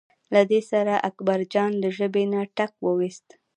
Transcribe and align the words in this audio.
له 0.33 0.41
دې 0.51 0.61
سره 0.71 0.93
اکبرجان 1.09 1.71
له 1.83 1.89
ژبې 1.97 2.23
نه 2.33 2.41
ټک 2.57 2.71
وویست. 2.85 3.27